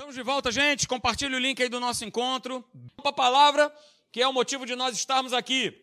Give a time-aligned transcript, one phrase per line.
[0.00, 0.88] Estamos de volta, gente.
[0.88, 2.64] Compartilhe o link aí do nosso encontro.
[2.96, 3.70] Uma palavra
[4.10, 5.78] que é o motivo de nós estarmos aqui.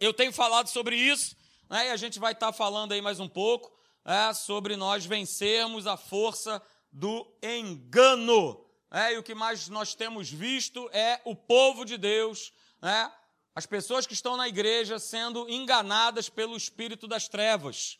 [0.00, 1.36] Eu tenho falado sobre isso,
[1.70, 3.72] né, e a gente vai estar falando aí mais um pouco
[4.04, 8.66] é, sobre nós vencermos a força do engano.
[8.90, 12.52] É, e o que mais nós temos visto é o povo de Deus,
[12.82, 13.12] né,
[13.54, 17.96] as pessoas que estão na igreja sendo enganadas pelo espírito das trevas.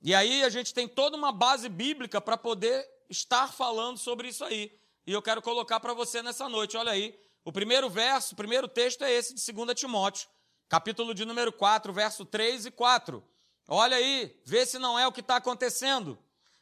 [0.00, 4.44] E aí a gente tem toda uma base bíblica para poder estar falando sobre isso
[4.44, 4.72] aí.
[5.06, 7.18] E eu quero colocar para você nessa noite, olha aí.
[7.44, 10.28] O primeiro verso, o primeiro texto é esse de 2 Timóteo,
[10.68, 13.22] capítulo de número 4, verso 3 e 4.
[13.66, 16.18] Olha aí, vê se não é o que está acontecendo.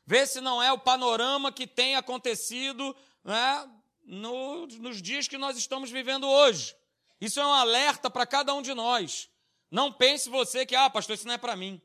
[0.07, 3.71] Vê se não é o panorama que tem acontecido né,
[4.05, 6.75] no, nos dias que nós estamos vivendo hoje.
[7.21, 9.29] Isso é um alerta para cada um de nós.
[9.71, 11.81] Não pense você que, ah, pastor, isso não é para mim.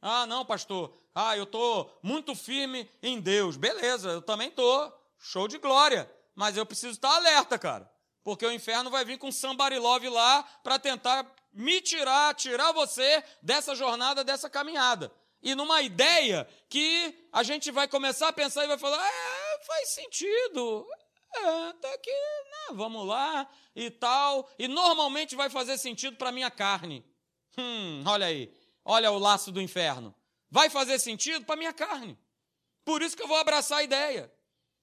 [0.00, 3.56] Ah, não, pastor, ah, eu estou muito firme em Deus.
[3.56, 4.92] Beleza, eu também estou.
[5.18, 6.10] Show de glória.
[6.34, 7.90] Mas eu preciso estar alerta, cara.
[8.22, 13.24] Porque o inferno vai vir com somebody love lá para tentar me tirar, tirar você
[13.40, 15.10] dessa jornada, dessa caminhada.
[15.42, 19.88] E numa ideia que a gente vai começar a pensar e vai falar: é, faz
[19.94, 20.86] sentido.
[21.34, 24.50] É, tá aqui, né, vamos lá e tal.
[24.58, 27.02] E normalmente vai fazer sentido para minha carne.
[27.56, 28.54] Hum, olha aí.
[28.84, 30.14] Olha o laço do inferno
[30.50, 32.18] vai fazer sentido para minha carne.
[32.84, 34.32] Por isso que eu vou abraçar a ideia.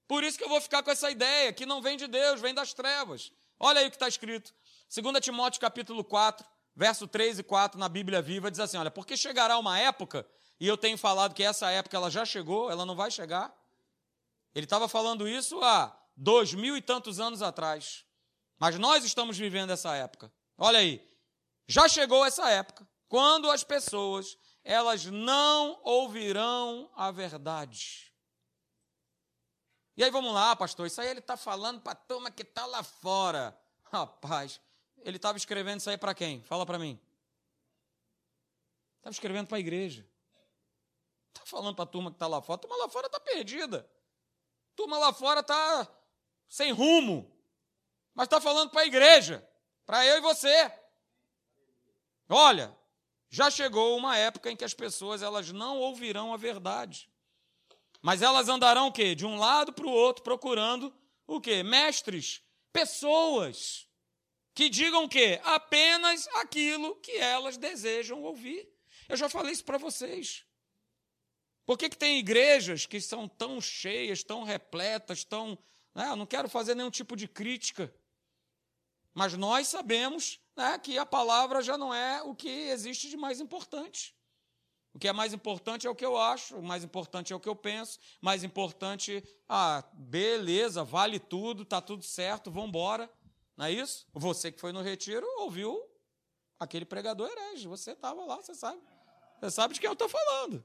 [0.07, 2.53] Por isso que eu vou ficar com essa ideia que não vem de Deus, vem
[2.53, 3.31] das trevas.
[3.59, 4.53] Olha aí o que está escrito.
[4.93, 9.15] 2 Timóteo capítulo 4, verso 3 e 4 na Bíblia Viva diz assim: olha, porque
[9.15, 10.27] chegará uma época,
[10.59, 13.53] e eu tenho falado que essa época ela já chegou, ela não vai chegar.
[14.53, 18.05] Ele estava falando isso há dois mil e tantos anos atrás.
[18.59, 20.31] Mas nós estamos vivendo essa época.
[20.57, 21.01] Olha aí,
[21.67, 28.13] já chegou essa época, quando as pessoas elas não ouvirão a verdade.
[29.95, 32.65] E aí vamos lá, pastor, isso aí ele está falando para a turma que está
[32.65, 33.57] lá fora.
[33.91, 34.59] Rapaz,
[34.99, 36.41] ele estava escrevendo isso aí para quem?
[36.43, 36.99] Fala para mim.
[38.97, 40.07] Estava escrevendo para a igreja.
[41.27, 42.55] Está falando para a turma que está lá fora.
[42.55, 43.87] A turma lá fora está perdida.
[44.71, 45.87] A turma lá fora está
[46.47, 47.29] sem rumo.
[48.15, 49.47] Mas está falando para a igreja,
[49.85, 50.71] para eu e você.
[52.29, 52.75] Olha,
[53.33, 57.09] já chegou uma época em que as pessoas elas não ouvirão a verdade.
[57.99, 59.15] Mas elas andarão o quê?
[59.15, 60.93] De um lado para o outro procurando
[61.25, 61.63] o quê?
[61.63, 63.89] Mestres, pessoas
[64.53, 65.41] que digam o quê?
[65.45, 68.71] Apenas aquilo que elas desejam ouvir.
[69.09, 70.45] Eu já falei isso para vocês.
[71.65, 75.57] Por que, que tem igrejas que são tão cheias, tão repletas, tão.
[75.95, 76.07] Né?
[76.07, 77.91] Eu não quero fazer nenhum tipo de crítica.
[79.13, 83.39] Mas nós sabemos né, que a palavra já não é o que existe de mais
[83.39, 84.15] importante.
[84.93, 87.39] O que é mais importante é o que eu acho, o mais importante é o
[87.39, 93.09] que eu penso, mais importante, ah, beleza, vale tudo, tá tudo certo, vamos embora.
[93.57, 94.05] Não é isso?
[94.13, 95.83] Você que foi no retiro ouviu
[96.59, 98.81] aquele pregador herege, você estava lá, você sabe.
[99.39, 100.63] Você sabe de quem eu estou falando.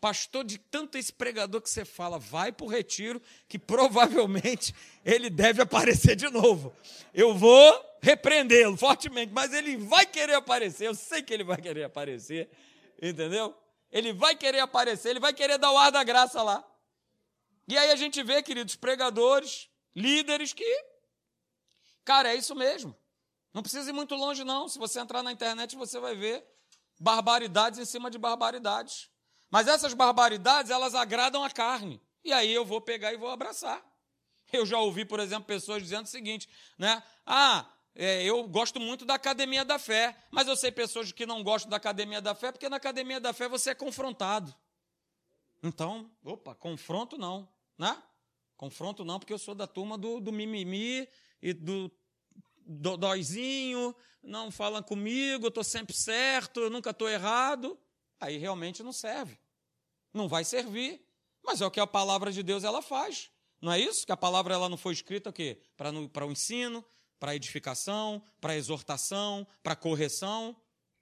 [0.00, 4.74] Pastor, de tanto esse pregador que você fala, vai para o retiro, que provavelmente
[5.04, 6.74] ele deve aparecer de novo.
[7.12, 11.84] Eu vou repreendê-lo fortemente, mas ele vai querer aparecer, eu sei que ele vai querer
[11.84, 12.48] aparecer,
[13.00, 13.54] entendeu?
[13.92, 16.66] Ele vai querer aparecer, ele vai querer dar o ar da graça lá.
[17.68, 20.84] E aí a gente vê, queridos, pregadores, líderes que,
[22.04, 22.96] cara, é isso mesmo.
[23.52, 24.66] Não precisa ir muito longe, não.
[24.66, 26.42] Se você entrar na internet, você vai ver
[26.98, 29.10] barbaridades em cima de barbaridades.
[29.50, 32.00] Mas essas barbaridades, elas agradam a carne.
[32.24, 33.84] E aí eu vou pegar e vou abraçar.
[34.52, 37.02] Eu já ouvi, por exemplo, pessoas dizendo o seguinte, né?
[37.26, 41.42] Ah, é, eu gosto muito da academia da fé, mas eu sei pessoas que não
[41.42, 44.54] gostam da academia da fé, porque na academia da fé você é confrontado.
[45.62, 48.00] Então, opa, confronto não, né?
[48.56, 51.08] Confronto não, porque eu sou da turma do, do mimimi
[51.42, 51.90] e do,
[52.66, 57.78] dóizinho, não falam comigo, eu estou sempre certo, eu nunca estou errado.
[58.20, 59.38] Aí realmente não serve.
[60.12, 61.04] Não vai servir.
[61.42, 63.30] Mas é o que a palavra de Deus ela faz.
[63.60, 64.04] Não é isso?
[64.04, 65.60] Que a palavra ela não foi escrita o quê?
[65.76, 66.84] Para o ensino,
[67.18, 70.54] para edificação, para exortação, para correção.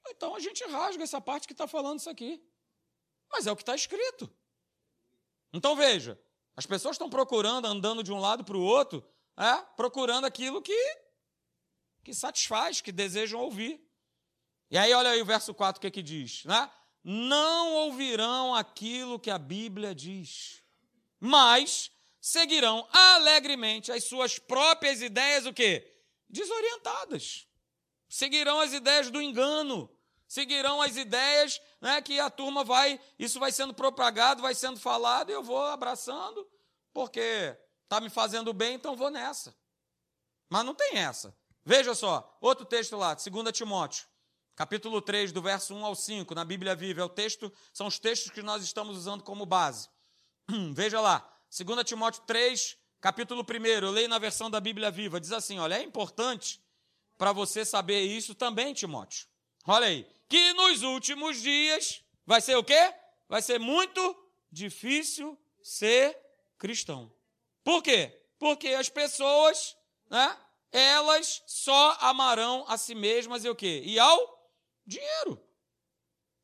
[0.09, 2.43] Então a gente rasga essa parte que está falando isso aqui.
[3.31, 4.31] Mas é o que está escrito.
[5.53, 6.21] Então veja,
[6.57, 9.05] as pessoas estão procurando, andando de um lado para o outro,
[9.37, 10.99] é, procurando aquilo que,
[12.03, 13.81] que satisfaz, que desejam ouvir.
[14.71, 16.45] E aí, olha aí o verso 4, o que, que diz?
[16.45, 16.71] Né?
[17.03, 20.63] Não ouvirão aquilo que a Bíblia diz,
[21.19, 21.91] mas
[22.21, 25.95] seguirão alegremente as suas próprias ideias, o quê?
[26.29, 27.47] desorientadas.
[28.09, 29.91] Seguirão as ideias do engano,
[30.27, 35.31] seguirão as ideias né, que a turma vai, isso vai sendo propagado, vai sendo falado,
[35.31, 36.47] e eu vou abraçando,
[36.93, 37.57] porque
[37.89, 39.57] Está me fazendo bem, então vou nessa.
[40.51, 41.35] Mas não tem essa.
[41.65, 44.07] Veja só, outro texto lá, 2 Timóteo,
[44.59, 47.01] capítulo 3, do verso 1 ao 5, na Bíblia Viva.
[47.01, 49.89] É o texto, são os textos que nós estamos usando como base.
[50.75, 55.31] Veja lá, 2 Timóteo 3, capítulo 1, eu leio na versão da Bíblia Viva, diz
[55.31, 56.61] assim: olha, é importante
[57.17, 59.29] para você saber isso também, Timóteo.
[59.65, 62.93] Olha aí, que nos últimos dias vai ser o quê?
[63.29, 64.17] Vai ser muito
[64.51, 66.19] difícil ser
[66.59, 67.13] cristão.
[67.63, 68.25] Por quê?
[68.41, 69.77] Porque as pessoas,
[70.11, 70.37] né,
[70.73, 73.85] elas só amarão a si mesmas e o quê?
[73.85, 74.38] E ao
[74.89, 75.41] dinheiro.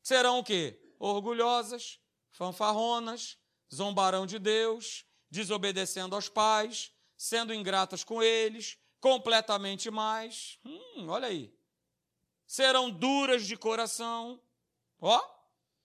[0.01, 0.79] Serão o quê?
[0.99, 1.99] Orgulhosas,
[2.31, 3.37] fanfarronas,
[3.73, 10.59] zombarão de Deus, desobedecendo aos pais, sendo ingratas com eles, completamente mais.
[10.63, 11.53] Hum, olha aí.
[12.45, 14.39] Serão duras de coração.
[15.01, 15.21] Ó,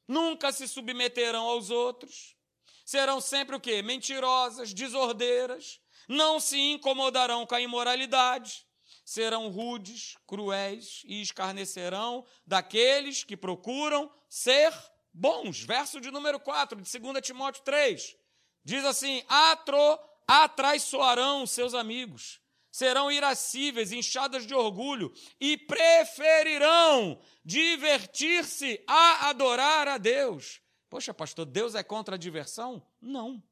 [0.06, 2.36] nunca se submeterão aos outros.
[2.84, 3.80] Serão sempre o quê?
[3.82, 8.66] Mentirosas, desordeiras, não se incomodarão com a imoralidade,
[9.10, 14.72] serão rudes, cruéis e escarnecerão daqueles que procuram ser
[15.12, 15.64] bons.
[15.64, 18.16] Verso de número 4 de 2 Timóteo 3.
[18.64, 19.98] Diz assim: Atro,
[20.28, 22.40] atraiçoarão seus amigos,
[22.70, 30.60] serão irascíveis, inchadas de orgulho e preferirão divertir-se a adorar a Deus.
[30.88, 32.80] Poxa, pastor, Deus é contra a diversão?
[33.00, 33.42] Não.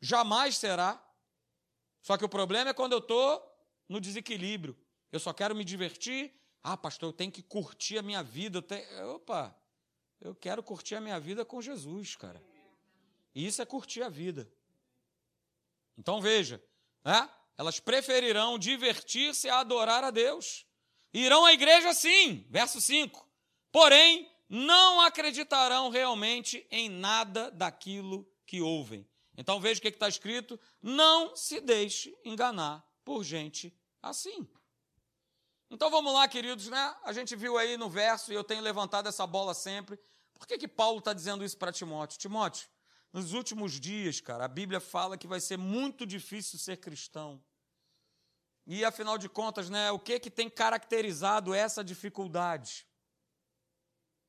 [0.00, 1.04] Jamais será.
[2.02, 3.53] Só que o problema é quando eu estou
[3.88, 4.76] no desequilíbrio.
[5.10, 6.32] Eu só quero me divertir.
[6.62, 8.58] Ah, pastor, eu tenho que curtir a minha vida.
[8.58, 9.14] Eu tenho...
[9.14, 9.56] Opa,
[10.20, 12.42] eu quero curtir a minha vida com Jesus, cara.
[13.34, 14.50] E isso é curtir a vida.
[15.98, 16.62] Então veja,
[17.04, 17.28] né?
[17.56, 20.66] elas preferirão divertir-se a adorar a Deus.
[21.12, 23.28] Irão à igreja sim, verso 5.
[23.70, 29.06] Porém, não acreditarão realmente em nada daquilo que ouvem.
[29.36, 34.48] Então veja o que está escrito: não se deixe enganar por gente assim.
[35.70, 36.96] Então vamos lá, queridos, né?
[37.04, 39.98] A gente viu aí no verso, e eu tenho levantado essa bola sempre.
[40.38, 42.18] Por que, que Paulo está dizendo isso para Timóteo?
[42.18, 42.68] Timóteo,
[43.12, 47.42] nos últimos dias, cara, a Bíblia fala que vai ser muito difícil ser cristão.
[48.66, 52.86] E afinal de contas, né, o que que tem caracterizado essa dificuldade?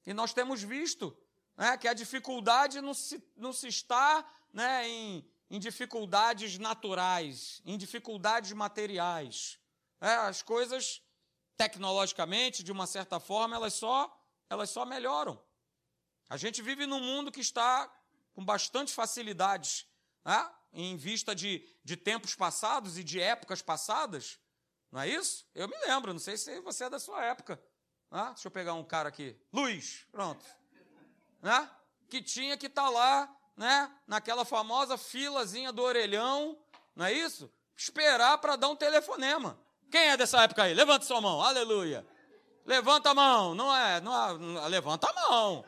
[0.05, 1.17] E nós temos visto
[1.55, 7.77] né, que a dificuldade não se, não se está né, em, em dificuldades naturais, em
[7.77, 9.59] dificuldades materiais.
[10.01, 11.01] É, as coisas,
[11.55, 14.15] tecnologicamente, de uma certa forma, elas só,
[14.49, 15.41] elas só melhoram.
[16.29, 17.91] A gente vive num mundo que está
[18.33, 19.87] com bastante facilidades,
[20.23, 24.39] né, em vista de, de tempos passados e de épocas passadas.
[24.91, 25.47] Não é isso?
[25.53, 27.61] Eu me lembro, não sei se você é da sua época.
[28.11, 29.39] Ah, deixa eu pegar um cara aqui.
[29.53, 30.45] Luiz, pronto.
[31.41, 31.69] Né?
[32.09, 36.57] Que tinha que estar tá lá né, naquela famosa filazinha do orelhão,
[36.95, 37.51] não é isso?
[37.75, 39.59] Esperar para dar um telefonema.
[39.91, 40.73] Quem é dessa época aí?
[40.73, 42.05] Levanta sua mão, aleluia.
[42.65, 44.01] Levanta a mão, não é?
[44.01, 45.65] Não, não, levanta a mão.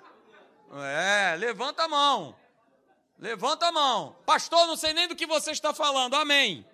[0.84, 2.36] É, levanta a mão.
[3.20, 4.16] Levanta a mão.
[4.26, 6.66] Pastor, não sei nem do que você está falando, amém.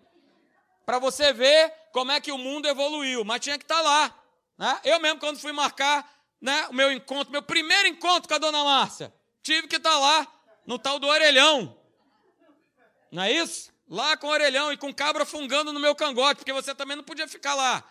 [0.86, 4.16] Para você ver como é que o mundo evoluiu, mas tinha que estar tá lá.
[4.58, 4.80] Né?
[4.84, 6.10] Eu mesmo, quando fui marcar
[6.42, 10.00] né, o meu encontro, meu primeiro encontro com a dona Márcia, tive que estar tá
[10.00, 10.28] lá
[10.66, 11.78] no tal do orelhão.
[13.12, 13.72] Não é isso?
[13.90, 17.28] Lá com orelhão e com cabra fungando no meu cangote, porque você também não podia
[17.28, 17.84] ficar lá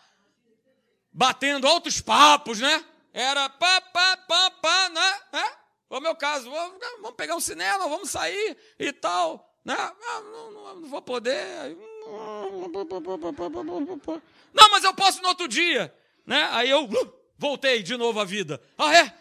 [1.12, 2.84] batendo altos papos, né?
[3.12, 5.20] Era pá, pá, pá, pá, né?
[5.32, 5.62] É?
[5.90, 9.76] O meu caso, vamos pegar um cinema, vamos sair e tal, né?
[9.76, 11.76] Ah, não, não, não vou poder.
[14.54, 15.94] Não, mas eu posso no outro dia,
[16.26, 16.48] né?
[16.52, 18.60] Aí eu uh, voltei de novo à vida.
[18.78, 19.14] Ah, é?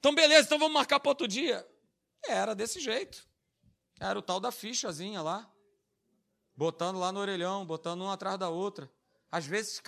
[0.00, 1.64] Então beleza, então vamos marcar para outro dia.
[2.28, 3.26] Era desse jeito.
[4.00, 5.48] Era o tal da fichazinha lá.
[6.56, 8.90] Botando lá no orelhão, botando uma atrás da outra.
[9.30, 9.82] Às vezes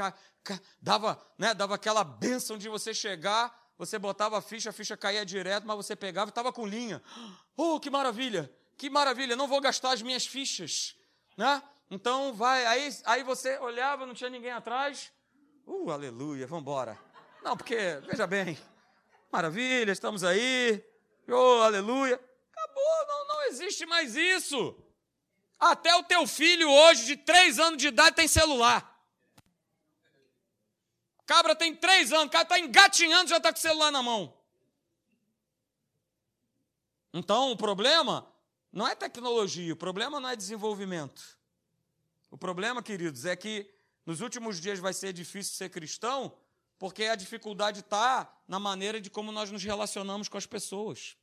[0.80, 5.24] dava, né, dava aquela benção de você chegar, você botava a ficha, a ficha caía
[5.24, 7.02] direto, mas você pegava e estava com linha.
[7.60, 8.48] Oh, que maravilha!
[8.76, 9.34] Que maravilha!
[9.34, 10.94] Não vou gastar as minhas fichas.
[11.36, 11.60] Né?
[11.90, 15.10] Então vai, aí, aí você olhava, não tinha ninguém atrás.
[15.66, 16.96] Uh, aleluia, vamos embora.
[17.42, 18.56] Não, porque, veja bem,
[19.32, 20.84] maravilha, estamos aí.
[21.26, 22.27] Oh, aleluia
[23.28, 24.74] não, existe mais isso.
[25.58, 28.96] Até o teu filho hoje, de três anos de idade, tem celular.
[31.26, 34.34] Cabra tem três anos, o cara está engatinhando já está com o celular na mão.
[37.12, 38.26] Então, o problema
[38.72, 41.38] não é tecnologia, o problema não é desenvolvimento.
[42.30, 43.70] O problema, queridos, é que
[44.06, 46.34] nos últimos dias vai ser difícil ser cristão,
[46.78, 51.16] porque a dificuldade está na maneira de como nós nos relacionamos com as pessoas.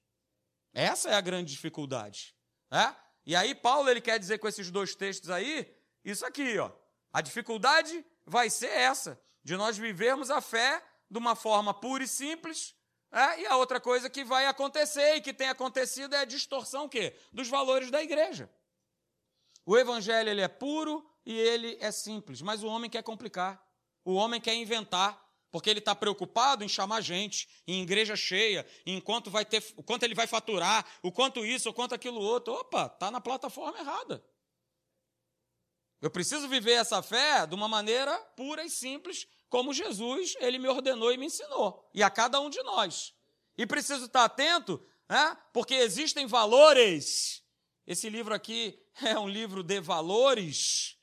[0.75, 2.35] Essa é a grande dificuldade.
[2.69, 2.95] Né?
[3.25, 6.69] E aí Paulo ele quer dizer com esses dois textos aí, isso aqui, ó.
[7.13, 12.07] A dificuldade vai ser essa, de nós vivermos a fé de uma forma pura e
[12.07, 12.75] simples,
[13.09, 16.89] é, e a outra coisa que vai acontecer e que tem acontecido é a distorção
[16.89, 17.15] quê?
[17.31, 18.49] dos valores da igreja.
[19.65, 23.65] O evangelho ele é puro e ele é simples, mas o homem quer complicar.
[24.03, 25.24] O homem quer inventar,
[25.55, 29.83] porque ele está preocupado em chamar gente, em igreja cheia, em quanto vai ter, o
[29.83, 32.53] quanto ele vai faturar, o quanto isso, o quanto aquilo outro.
[32.53, 34.21] Opa, está na plataforma errada.
[36.01, 40.67] Eu preciso viver essa fé de uma maneira pura e simples, como Jesus ele me
[40.67, 43.13] ordenou e me ensinou, e a cada um de nós.
[43.57, 45.37] E preciso estar atento, né?
[45.53, 47.41] porque existem valores.
[47.87, 50.97] Esse livro aqui é um livro de valores,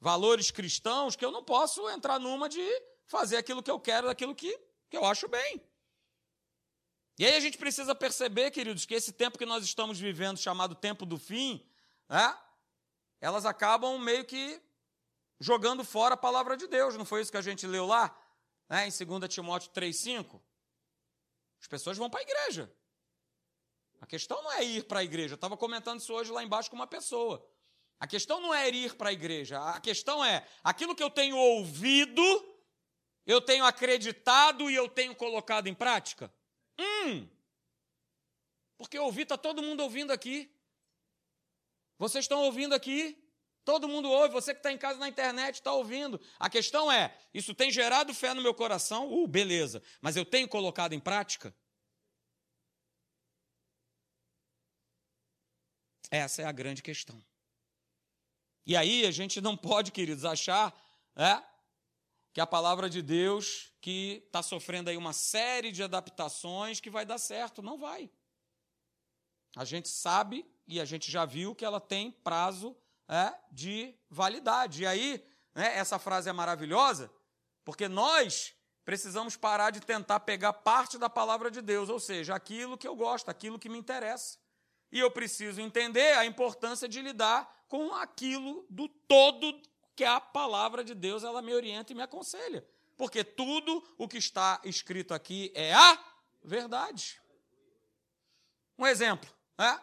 [0.00, 2.60] valores cristãos, que eu não posso entrar numa de
[3.06, 4.58] fazer aquilo que eu quero, daquilo que,
[4.88, 5.62] que eu acho bem.
[7.18, 10.74] E aí a gente precisa perceber, queridos, que esse tempo que nós estamos vivendo, chamado
[10.74, 11.64] tempo do fim,
[12.08, 12.36] né?
[13.20, 14.60] elas acabam meio que
[15.38, 16.96] jogando fora a palavra de Deus.
[16.96, 18.16] Não foi isso que a gente leu lá,
[18.68, 20.40] né, em 2 Timóteo 3,5?
[21.60, 22.70] As pessoas vão para a igreja.
[24.00, 25.32] A questão não é ir para a igreja.
[25.32, 27.48] Eu estava comentando isso hoje lá embaixo com uma pessoa.
[27.98, 29.62] A questão não é ir para a igreja.
[29.62, 32.22] A questão é aquilo que eu tenho ouvido,
[33.26, 36.32] eu tenho acreditado e eu tenho colocado em prática.
[36.78, 37.28] Hum!
[38.76, 40.50] Porque ouvir, está todo mundo ouvindo aqui.
[41.98, 43.18] Vocês estão ouvindo aqui?
[43.64, 46.20] Todo mundo ouve, você que está em casa na internet está ouvindo.
[46.38, 49.10] A questão é: isso tem gerado fé no meu coração?
[49.10, 49.82] Uh, beleza.
[50.02, 51.54] Mas eu tenho colocado em prática?
[56.10, 57.24] Essa é a grande questão.
[58.66, 60.74] E aí a gente não pode, queridos, achar
[61.16, 61.42] é,
[62.34, 67.06] que a palavra de Deus, que está sofrendo aí uma série de adaptações, que vai
[67.06, 67.62] dar certo.
[67.62, 68.10] Não vai.
[69.54, 72.76] A gente sabe e a gente já viu que ela tem prazo
[73.08, 74.82] é, de validade.
[74.82, 75.24] E aí,
[75.54, 77.08] né, essa frase é maravilhosa,
[77.64, 78.52] porque nós
[78.84, 82.96] precisamos parar de tentar pegar parte da palavra de Deus, ou seja, aquilo que eu
[82.96, 84.38] gosto, aquilo que me interessa.
[84.90, 89.62] E eu preciso entender a importância de lidar com aquilo do todo
[89.94, 92.66] que a palavra de Deus ela me orienta e me aconselha.
[92.96, 95.98] Porque tudo o que está escrito aqui é a
[96.42, 97.20] verdade.
[98.78, 99.80] Um exemplo, né?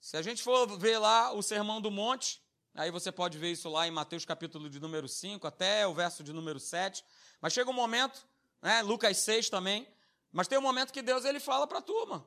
[0.00, 2.42] Se a gente for ver lá o Sermão do Monte,
[2.74, 6.24] aí você pode ver isso lá em Mateus capítulo de número 5 até o verso
[6.24, 7.04] de número 7.
[7.40, 8.26] Mas chega um momento,
[8.60, 9.86] né, Lucas 6 também,
[10.32, 12.26] mas tem um momento que Deus ele fala para a turma: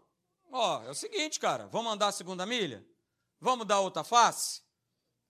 [0.52, 2.86] Ó, é o seguinte, cara, vamos andar a segunda milha?
[3.42, 4.62] Vamos dar outra face?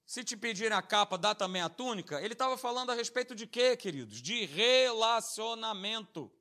[0.05, 2.21] Se te pedirem a capa, dá também a túnica.
[2.21, 4.21] Ele estava falando a respeito de quê, queridos?
[4.21, 6.31] De relacionamento.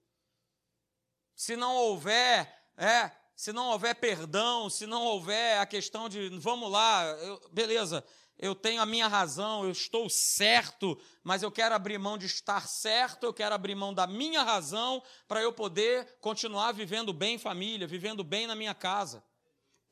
[1.35, 6.71] Se não houver é, se não houver perdão, se não houver a questão de vamos
[6.71, 8.05] lá, eu, beleza,
[8.39, 12.67] eu tenho a minha razão, eu estou certo, mas eu quero abrir mão de estar
[12.67, 17.39] certo, eu quero abrir mão da minha razão para eu poder continuar vivendo bem em
[17.39, 19.23] família, vivendo bem na minha casa.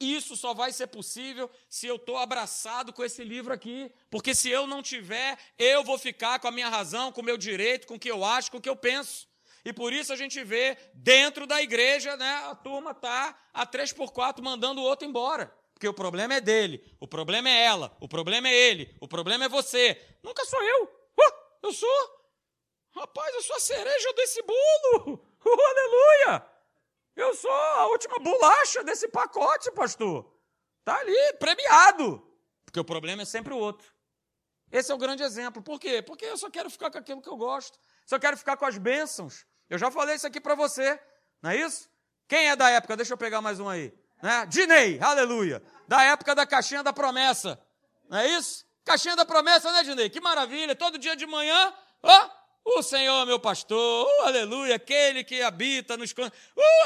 [0.02, 3.92] Isso só vai ser possível se eu estou abraçado com esse livro aqui.
[4.10, 7.38] Porque se eu não tiver, eu vou ficar com a minha razão, com o meu
[7.38, 9.28] direito, com o que eu acho, com o que eu penso.
[9.64, 13.92] E por isso a gente vê dentro da igreja, né, a turma tá a três
[13.92, 15.54] por quatro mandando o outro embora.
[15.72, 19.44] Porque o problema é dele, o problema é ela, o problema é ele, o problema
[19.44, 20.00] é você.
[20.20, 20.84] Nunca sou eu.
[20.84, 21.32] Uh,
[21.62, 22.22] eu sou.
[22.90, 25.24] Rapaz, eu sou a cereja desse bolo.
[25.44, 26.51] Uh, aleluia!
[27.14, 30.30] Eu sou a última bolacha desse pacote, pastor.
[30.84, 32.26] Tá ali, premiado.
[32.64, 33.92] Porque o problema é sempre o outro.
[34.70, 35.62] Esse é o grande exemplo.
[35.62, 36.00] Por quê?
[36.00, 37.78] Porque eu só quero ficar com aquilo que eu gosto.
[38.06, 39.46] Só quero ficar com as bênçãos.
[39.68, 40.98] Eu já falei isso aqui para você,
[41.40, 41.88] não é isso?
[42.26, 42.96] Quem é da época?
[42.96, 43.92] Deixa eu pegar mais um aí.
[44.22, 44.46] Né?
[44.46, 45.62] Dinei, aleluia.
[45.86, 47.60] Da época da caixinha da promessa.
[48.08, 48.64] Não é isso?
[48.84, 50.08] Caixinha da promessa, né, Dinei?
[50.08, 50.74] Que maravilha.
[50.74, 52.30] Todo dia de manhã, ó,
[52.64, 56.32] o Senhor é meu pastor, uh, aleluia, aquele que habita nos uh,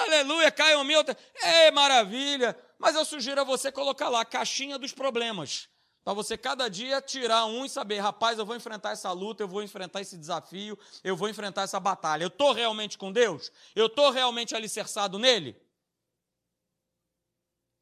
[0.03, 1.01] aleluia, cai um mil.
[1.43, 2.57] É maravilha.
[2.79, 5.69] Mas eu sugiro a você colocar lá, caixinha dos problemas.
[6.05, 9.49] Para você cada dia tirar um e saber, rapaz, eu vou enfrentar essa luta, eu
[9.49, 12.23] vou enfrentar esse desafio, eu vou enfrentar essa batalha.
[12.23, 13.51] Eu estou realmente com Deus?
[13.75, 15.61] Eu estou realmente alicerçado nele?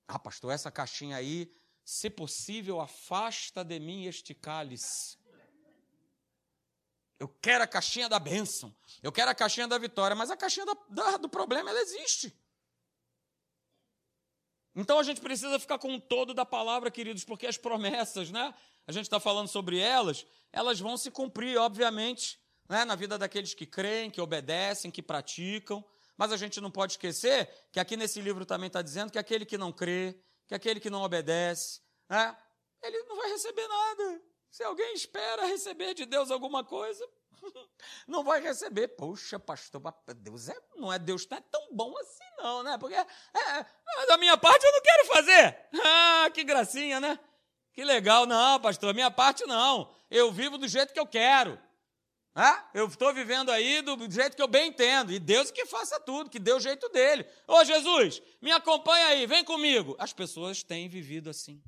[0.08, 1.52] Ah, pastor, essa caixinha aí,
[1.84, 5.18] se possível, afasta de mim este cálice.
[7.18, 10.66] Eu quero a caixinha da bênção, eu quero a caixinha da vitória, mas a caixinha
[10.66, 12.36] da, da, do problema, ela existe.
[14.74, 18.52] Então a gente precisa ficar com o todo da palavra, queridos, porque as promessas, né?
[18.86, 22.84] A gente está falando sobre elas, elas vão se cumprir, obviamente, né?
[22.84, 25.84] na vida daqueles que creem, que obedecem, que praticam.
[26.16, 29.46] Mas a gente não pode esquecer que aqui nesse livro também está dizendo que aquele
[29.46, 32.36] que não crê, que aquele que não obedece, né,
[32.82, 34.22] ele não vai receber nada.
[34.54, 37.04] Se alguém espera receber de Deus alguma coisa,
[38.06, 38.86] não vai receber.
[38.86, 39.82] Poxa, pastor,
[40.18, 42.78] Deus é, não é Deus não é tão bom assim, não, né?
[42.78, 45.58] Porque é, é, da minha parte eu não quero fazer.
[45.84, 47.18] Ah, que gracinha, né?
[47.72, 48.26] Que legal.
[48.26, 49.92] Não, pastor, a minha parte não.
[50.08, 51.60] Eu vivo do jeito que eu quero.
[52.32, 55.12] Ah, eu estou vivendo aí do jeito que eu bem entendo.
[55.12, 57.26] E Deus que faça tudo, que dê o jeito dele.
[57.48, 59.96] Ô Jesus, me acompanha aí, vem comigo.
[59.98, 61.60] As pessoas têm vivido assim.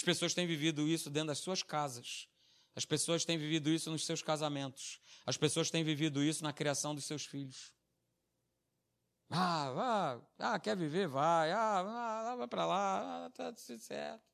[0.00, 2.26] As pessoas têm vivido isso dentro das suas casas.
[2.74, 4.98] As pessoas têm vivido isso nos seus casamentos.
[5.26, 7.70] As pessoas têm vivido isso na criação dos seus filhos.
[9.28, 11.06] Ah, ah, quer viver?
[11.06, 11.52] Vai.
[11.52, 13.26] Ah, vai para lá.
[13.26, 14.24] Ah, tá tudo certo.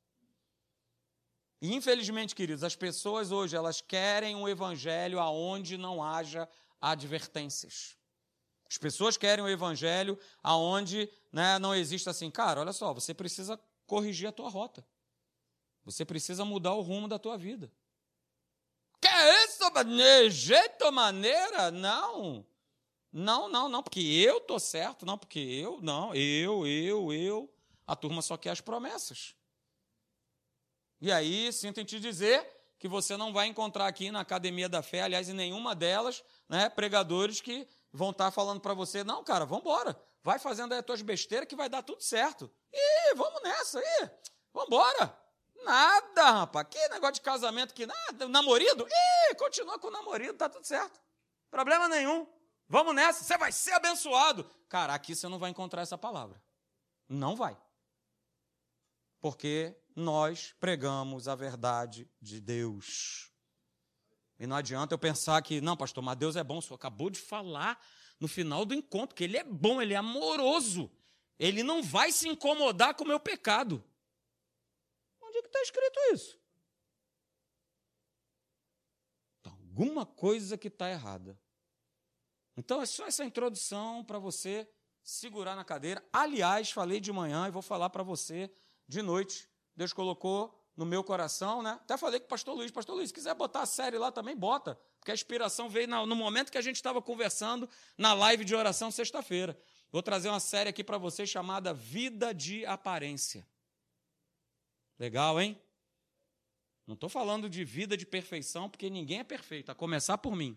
[1.60, 6.48] E infelizmente, queridos, as pessoas hoje elas querem um evangelho aonde não haja
[6.80, 7.98] advertências.
[8.70, 13.58] As pessoas querem um evangelho aonde né, não existe assim, cara, olha só, você precisa
[13.84, 14.86] corrigir a tua rota.
[15.86, 17.70] Você precisa mudar o rumo da tua vida.
[19.00, 19.08] Que
[19.44, 19.70] isso?
[19.84, 21.70] De jeito, maneira?
[21.70, 22.44] Não.
[23.12, 27.54] Não, não, não, porque eu tô certo, não, porque eu, não, eu, eu, eu.
[27.86, 29.36] A turma só quer as promessas.
[31.00, 32.44] E aí, sinto em te dizer
[32.80, 36.68] que você não vai encontrar aqui na Academia da Fé, aliás, em nenhuma delas, né,
[36.68, 40.84] pregadores que vão estar falando para você, não, cara, vamos embora, vai fazendo aí as
[40.84, 42.50] tuas besteiras que vai dar tudo certo.
[42.72, 44.10] Ih, vamos nessa, ih,
[44.52, 45.25] vamos embora.
[45.66, 48.86] Nada, rapaz, que negócio de casamento que nada, namorido?
[48.86, 51.00] Ih, continua com o namorido, tá tudo certo.
[51.50, 52.24] Problema nenhum.
[52.68, 54.48] Vamos nessa, você vai ser abençoado.
[54.68, 56.40] Cara, aqui você não vai encontrar essa palavra.
[57.08, 57.58] Não vai.
[59.20, 63.32] Porque nós pregamos a verdade de Deus.
[64.38, 66.58] E não adianta eu pensar que, não, pastor, mas Deus é bom.
[66.58, 67.80] O senhor acabou de falar
[68.20, 70.88] no final do encontro que Ele é bom, Ele é amoroso.
[71.40, 73.82] Ele não vai se incomodar com o meu pecado.
[75.46, 76.38] Que está escrito isso?
[79.40, 81.38] Então, alguma coisa que está errada.
[82.56, 84.68] Então, é só essa introdução para você
[85.04, 86.04] segurar na cadeira.
[86.12, 88.50] Aliás, falei de manhã e vou falar para você
[88.88, 89.48] de noite.
[89.76, 91.72] Deus colocou no meu coração, né?
[91.72, 94.36] Até falei com o pastor Luiz, pastor Luiz, se quiser botar a série lá também,
[94.36, 94.76] bota.
[94.98, 98.90] Porque a inspiração veio no momento que a gente estava conversando na live de oração
[98.90, 99.56] sexta-feira.
[99.92, 103.46] Vou trazer uma série aqui para vocês chamada Vida de Aparência.
[104.98, 105.60] Legal, hein?
[106.86, 110.56] Não estou falando de vida de perfeição, porque ninguém é perfeito, a começar por mim.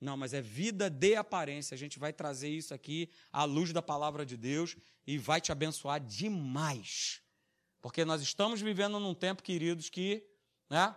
[0.00, 1.74] Não, mas é vida de aparência.
[1.74, 5.50] A gente vai trazer isso aqui à luz da palavra de Deus e vai te
[5.50, 7.22] abençoar demais.
[7.80, 10.26] Porque nós estamos vivendo num tempo, queridos, que
[10.68, 10.94] né,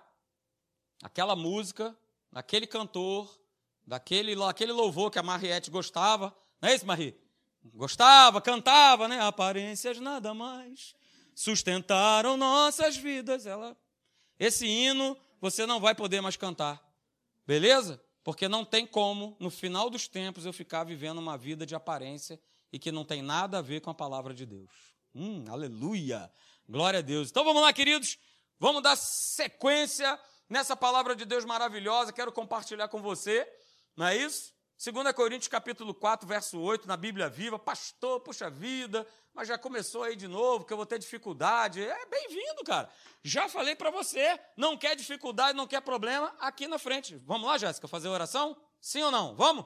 [1.02, 1.98] aquela música,
[2.34, 3.39] aquele cantor,
[3.86, 7.15] daquele aquele louvor que a Mariette gostava, não é isso, Marie?
[7.63, 9.22] Gostava, cantava, né?
[9.22, 10.93] Aparências nada mais
[11.38, 13.45] sustentaram nossas vidas.
[13.45, 13.78] Ela,
[14.39, 16.84] esse hino você não vai poder mais cantar,
[17.45, 18.02] beleza?
[18.23, 22.41] Porque não tem como, no final dos tempos, eu ficar vivendo uma vida de aparência
[22.73, 24.71] e que não tem nada a ver com a palavra de Deus.
[25.13, 26.30] Hum, aleluia!
[26.67, 27.30] Glória a Deus.
[27.30, 28.17] Então vamos lá, queridos.
[28.60, 30.19] Vamos dar sequência
[30.50, 32.12] nessa palavra de Deus maravilhosa.
[32.12, 33.47] Quero compartilhar com você,
[33.95, 34.54] não é isso?
[34.78, 37.58] 2 Coríntios capítulo 4, verso 8, na Bíblia Viva.
[37.58, 41.82] Pastor, puxa vida, mas já começou aí de novo, que eu vou ter dificuldade.
[41.82, 42.88] É bem-vindo, cara.
[43.24, 47.16] Já falei para você, não quer dificuldade, não quer problema, aqui na frente.
[47.26, 48.56] Vamos lá, Jéssica, fazer oração?
[48.80, 49.36] Sim ou não?
[49.36, 49.66] Vamos?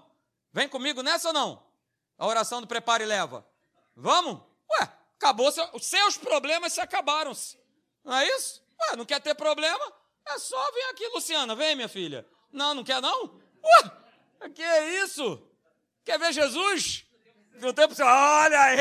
[0.54, 1.62] Vem comigo nessa ou não?
[2.18, 3.46] A oração do prepara e leva.
[3.96, 4.42] Vamos?
[4.80, 7.60] Ué, Acabou, os seus problemas se acabaram-se.
[8.04, 8.64] Não é isso?
[8.80, 9.94] Ué, não quer ter problema?
[10.26, 12.26] É só vir aqui, Luciana, vem, minha filha.
[12.52, 13.26] Não, não quer não?
[13.64, 13.92] Ué,
[14.50, 15.42] que é isso?
[16.04, 17.06] Quer ver Jesus?
[17.60, 18.10] No tempo certo.
[18.10, 18.78] Olha aí!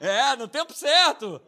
[0.00, 1.40] É, no tempo certo.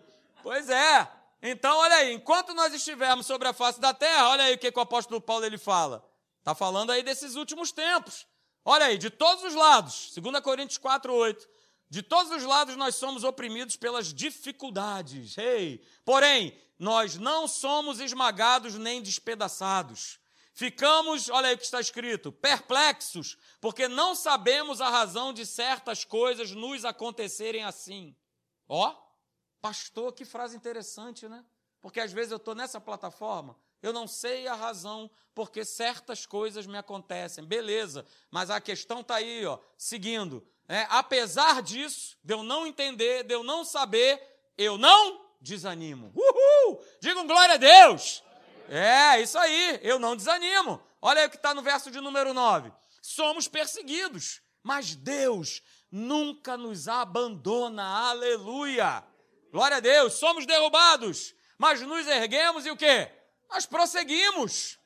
[0.43, 1.09] Pois é.
[1.43, 4.73] Então, olha aí, enquanto nós estivermos sobre a face da terra, olha aí o que,
[4.73, 6.03] que o apóstolo Paulo ele fala.
[6.38, 8.27] Está falando aí desses últimos tempos.
[8.64, 10.12] Olha aí, de todos os lados.
[10.17, 11.49] 2 Coríntios 4, 8.
[11.90, 15.37] De todos os lados nós somos oprimidos pelas dificuldades.
[15.37, 20.19] Ei, porém, nós não somos esmagados nem despedaçados.
[20.55, 26.05] Ficamos, olha aí o que está escrito, perplexos, porque não sabemos a razão de certas
[26.05, 28.17] coisas nos acontecerem assim.
[28.69, 28.95] Ó,
[29.61, 31.45] pastor, que frase interessante, né?
[31.81, 36.67] Porque às vezes eu estou nessa plataforma, eu não sei a razão porque certas coisas
[36.67, 37.45] me acontecem.
[37.45, 40.47] Beleza, mas a questão está aí, ó, seguindo.
[40.69, 44.23] É, apesar disso, de eu não entender, de eu não saber,
[44.57, 46.12] eu não desanimo.
[46.14, 46.83] Uhul!
[47.01, 48.24] Digam glória a Deus!
[48.68, 50.83] É, isso aí, eu não desanimo.
[51.00, 52.72] Olha aí o que está no verso de número 9.
[53.03, 57.85] Somos perseguidos, mas Deus nunca nos abandona.
[57.85, 59.05] Aleluia!
[59.53, 63.11] Glória a Deus, somos derrubados, mas nos erguemos e o quê?
[63.48, 64.79] Nós prosseguimos.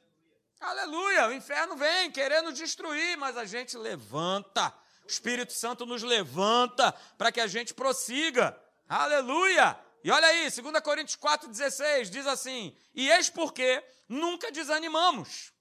[0.60, 4.74] Aleluia, o inferno vem querendo destruir, mas a gente levanta.
[5.04, 8.54] O Espírito Santo nos levanta para que a gente prossiga.
[8.88, 9.78] Aleluia!
[10.04, 15.52] E olha aí, 2 Coríntios 4,16 diz assim: E eis porque nunca desanimamos.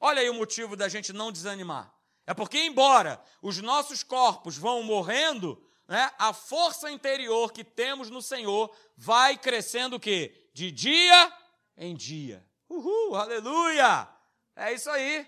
[0.00, 1.92] Olha aí o motivo da gente não desanimar.
[2.26, 8.20] É porque, embora os nossos corpos vão morrendo, né, a força interior que temos no
[8.20, 10.50] Senhor vai crescendo o quê?
[10.52, 11.32] De dia
[11.76, 12.44] em dia.
[12.68, 14.08] Uhul, aleluia!
[14.56, 15.26] É isso aí.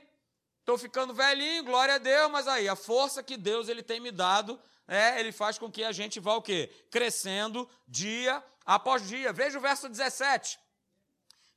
[0.60, 4.10] Estou ficando velhinho, glória a Deus, mas aí a força que Deus ele tem me
[4.10, 6.70] dado, é, ele faz com que a gente vá o quê?
[6.90, 9.32] Crescendo dia após dia.
[9.34, 10.58] Veja o verso 17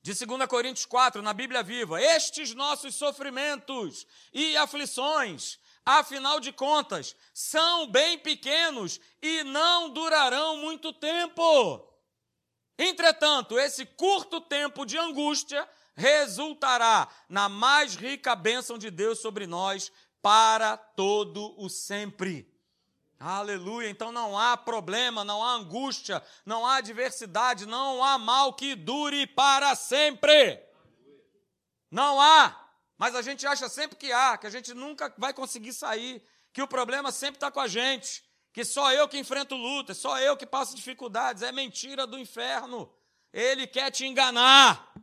[0.02, 2.02] de 2 Coríntios 4, na Bíblia Viva.
[2.02, 10.92] Estes nossos sofrimentos e aflições, afinal de contas, são bem pequenos e não durarão muito
[10.92, 11.88] tempo.
[12.78, 19.92] Entretanto, esse curto tempo de angústia resultará na mais rica bênção de Deus sobre nós
[20.22, 22.51] para todo o sempre.
[23.24, 23.88] Aleluia.
[23.88, 29.28] Então não há problema, não há angústia, não há adversidade, não há mal que dure
[29.28, 30.60] para sempre.
[31.92, 32.58] Não há.
[32.98, 36.64] Mas a gente acha sempre que há, que a gente nunca vai conseguir sair, que
[36.64, 40.36] o problema sempre está com a gente, que só eu que enfrento lutas, só eu
[40.36, 41.44] que passo dificuldades.
[41.44, 42.92] É mentira do inferno.
[43.32, 44.94] Ele quer te enganar.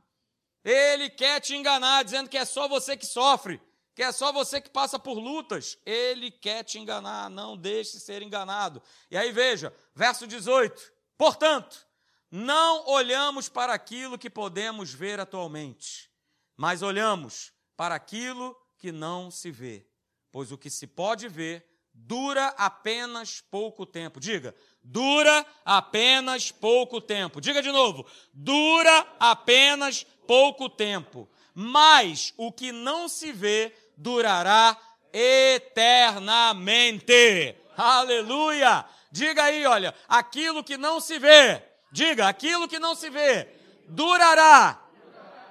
[0.64, 3.60] Ele quer te enganar, dizendo que é só você que sofre,
[3.98, 5.76] que é só você que passa por lutas.
[5.84, 8.80] Ele quer te enganar, não deixe ser enganado.
[9.10, 11.84] E aí veja, verso 18: Portanto,
[12.30, 16.08] não olhamos para aquilo que podemos ver atualmente,
[16.56, 19.84] mas olhamos para aquilo que não se vê.
[20.30, 24.20] Pois o que se pode ver dura apenas pouco tempo.
[24.20, 27.40] Diga, dura apenas pouco tempo.
[27.40, 34.78] Diga de novo, dura apenas pouco tempo, mas o que não se vê durará
[35.12, 37.56] eternamente.
[37.76, 38.86] Aleluia!
[39.10, 43.48] Diga aí, olha, aquilo que não se vê, diga, aquilo que não se vê,
[43.88, 44.80] durará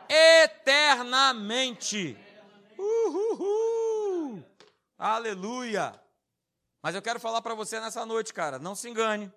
[0.07, 2.17] eternamente.
[2.77, 4.41] Uhuhu.
[4.97, 5.93] Aleluia!
[6.81, 9.29] Mas eu quero falar para você nessa noite, cara, não se engane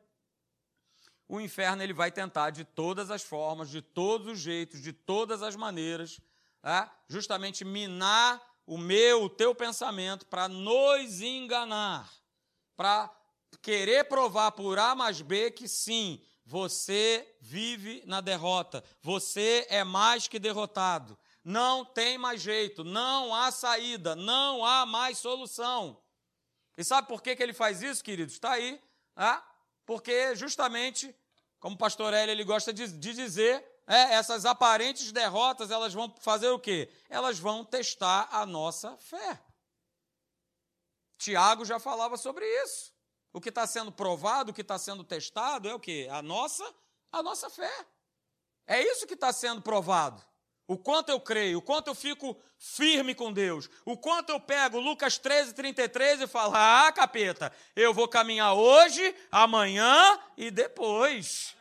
[1.31, 5.45] o inferno ele vai tentar de todas as formas, de todos os jeitos, de todas
[5.45, 6.21] as maneiras,
[6.61, 6.93] tá?
[7.09, 12.09] justamente minar o meu, o teu pensamento para nos enganar,
[12.77, 13.13] para
[13.61, 20.29] querer provar por A mais B que sim, você vive na derrota, você é mais
[20.29, 26.01] que derrotado, não tem mais jeito, não há saída, não há mais solução.
[26.79, 28.35] E sabe por que, que ele faz isso, queridos?
[28.35, 28.81] Está aí,
[29.17, 29.45] tá?
[29.85, 31.13] porque justamente
[31.59, 36.15] como o pastor Hélio ele gosta de, de dizer, é, essas aparentes derrotas, elas vão
[36.21, 36.89] fazer o quê?
[37.09, 39.43] Elas vão testar a nossa fé.
[41.19, 42.95] Tiago já falava sobre isso.
[43.33, 46.07] O que está sendo provado, o que está sendo testado é o quê?
[46.09, 46.65] A nossa,
[47.11, 47.85] a nossa fé.
[48.65, 50.25] É isso que está sendo provado.
[50.69, 54.79] O quanto eu creio, o quanto eu fico firme com Deus, o quanto eu pego
[54.79, 61.57] Lucas 13, 33 e falo: ah, capeta, eu vou caminhar hoje, amanhã e depois.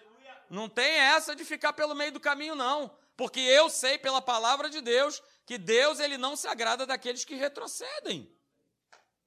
[0.50, 2.96] Não tem essa de ficar pelo meio do caminho, não.
[3.16, 7.36] Porque eu sei pela palavra de Deus que Deus ele não se agrada daqueles que
[7.36, 8.32] retrocedem.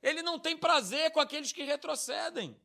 [0.03, 2.61] Ele não tem prazer com aqueles que retrocedem.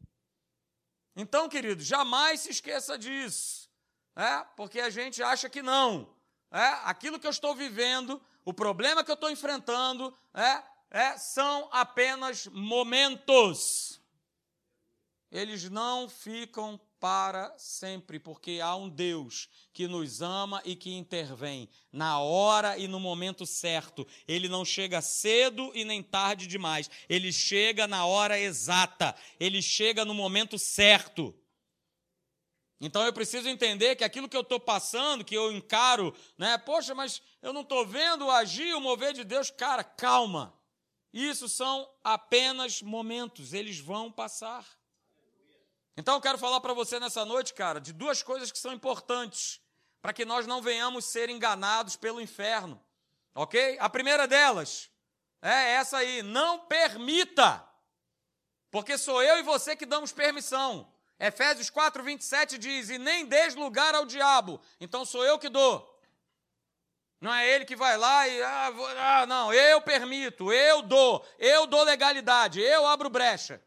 [1.15, 3.70] Então, querido, jamais se esqueça disso.
[4.15, 4.43] É?
[4.56, 6.17] Porque a gente acha que não
[6.52, 11.67] é, aquilo que eu estou vivendo, o problema que eu estou enfrentando, é, é, são
[11.72, 14.02] apenas momentos.
[15.30, 21.69] Eles não ficam para sempre, porque há um Deus que nos ama e que intervém
[21.91, 24.07] na hora e no momento certo.
[24.27, 26.89] Ele não chega cedo e nem tarde demais.
[27.07, 29.15] Ele chega na hora exata.
[29.39, 31.36] Ele chega no momento certo.
[32.79, 36.57] Então eu preciso entender que aquilo que eu estou passando, que eu encaro, né?
[36.60, 39.49] Poxa, mas eu não estou vendo o agir, o mover de Deus.
[39.49, 40.53] Cara, calma.
[41.12, 44.76] Isso são apenas momentos, eles vão passar.
[45.97, 49.60] Então eu quero falar para você nessa noite, cara, de duas coisas que são importantes
[49.99, 52.79] para que nós não venhamos ser enganados pelo inferno.
[53.33, 53.77] Ok?
[53.79, 54.91] A primeira delas
[55.41, 57.67] é essa aí: não permita,
[58.69, 60.88] porque sou eu e você que damos permissão.
[61.19, 65.99] Efésios 4, 27 diz: E nem des lugar ao diabo, então sou eu que dou.
[67.19, 68.43] Não é ele que vai lá e.
[68.43, 73.60] Ah, vou, ah, não, eu permito, eu dou, eu dou legalidade, eu abro brecha.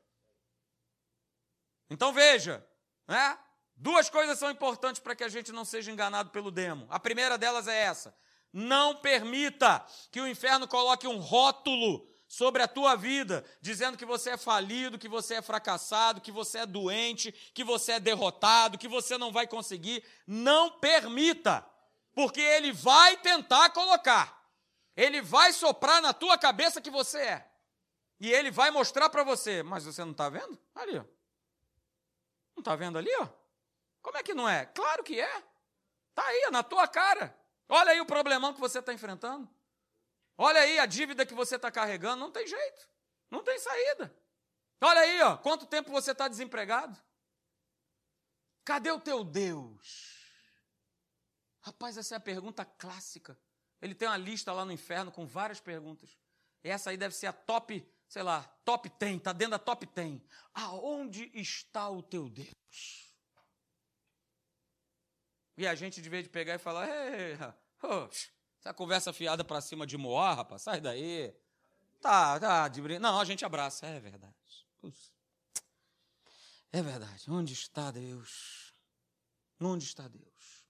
[1.91, 2.65] Então veja,
[3.07, 3.37] né?
[3.75, 6.87] Duas coisas são importantes para que a gente não seja enganado pelo demo.
[6.89, 8.15] A primeira delas é essa:
[8.53, 14.31] não permita que o inferno coloque um rótulo sobre a tua vida, dizendo que você
[14.31, 18.87] é falido, que você é fracassado, que você é doente, que você é derrotado, que
[18.87, 20.05] você não vai conseguir.
[20.27, 21.67] Não permita,
[22.15, 24.41] porque ele vai tentar colocar.
[24.97, 27.51] Ele vai soprar na tua cabeça que você é.
[28.21, 30.57] E ele vai mostrar para você, mas você não está vendo?
[30.75, 31.20] Ali, ó.
[32.57, 33.29] Não está vendo ali, ó?
[34.03, 34.67] Como é que não é?
[34.67, 35.45] Claro que é.
[36.11, 37.37] Está aí, na tua cara.
[37.69, 39.49] Olha aí o problemão que você está enfrentando.
[40.37, 42.21] Olha aí a dívida que você está carregando.
[42.21, 42.89] Não tem jeito.
[43.31, 44.15] Não tem saída.
[44.81, 46.99] Olha aí, ó, quanto tempo você está desempregado.
[48.65, 50.19] Cadê o teu Deus?
[51.61, 53.39] Rapaz, essa é a pergunta clássica.
[53.83, 56.19] Ele tem uma lista lá no inferno com várias perguntas.
[56.63, 60.21] Essa aí deve ser a top, sei lá, top 10, está dentro da top 10.
[60.53, 63.15] Aonde está o teu Deus?
[65.57, 67.39] E a gente, de vez de pegar e falar, Ei,
[68.59, 71.33] essa conversa fiada para cima de Moá, rapaz, sai daí.
[72.01, 72.99] Tá, tá, de brin...
[72.99, 74.35] Não, a gente abraça, é verdade.
[76.73, 77.31] É verdade.
[77.31, 78.75] Onde está Deus?
[79.61, 80.67] Onde está Deus?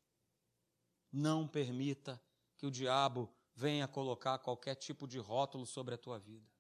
[1.10, 2.22] Não permita
[2.58, 6.59] que o diabo venha colocar qualquer tipo de rótulo sobre a tua vida.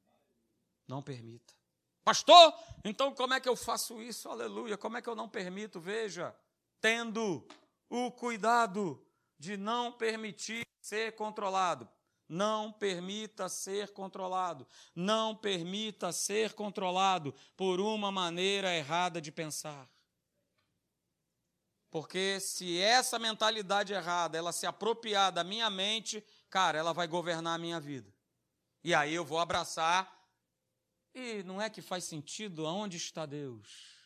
[0.90, 1.54] Não permita.
[2.02, 2.52] Pastor,
[2.84, 4.28] então como é que eu faço isso?
[4.28, 4.76] Aleluia.
[4.76, 5.78] Como é que eu não permito?
[5.78, 6.34] Veja,
[6.80, 7.46] tendo
[7.88, 9.00] o cuidado
[9.38, 11.88] de não permitir ser controlado.
[12.28, 14.66] Não permita ser controlado.
[14.92, 19.88] Não permita ser controlado por uma maneira errada de pensar.
[21.88, 27.54] Porque se essa mentalidade errada, ela se apropriar da minha mente, cara, ela vai governar
[27.54, 28.12] a minha vida.
[28.82, 30.19] E aí eu vou abraçar.
[31.14, 34.00] E não é que faz sentido aonde está Deus?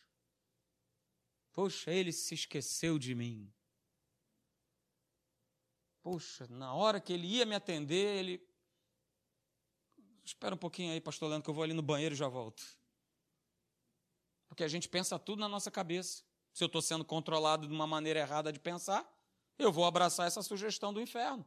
[1.53, 3.53] Poxa, ele se esqueceu de mim.
[6.01, 8.47] Poxa, na hora que ele ia me atender, ele.
[10.23, 12.63] Espera um pouquinho aí, pastor Leandro, que eu vou ali no banheiro e já volto.
[14.47, 16.23] Porque a gente pensa tudo na nossa cabeça.
[16.51, 19.05] Se eu estou sendo controlado de uma maneira errada de pensar,
[19.57, 21.45] eu vou abraçar essa sugestão do inferno.